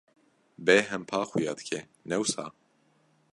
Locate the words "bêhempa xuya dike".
0.65-1.79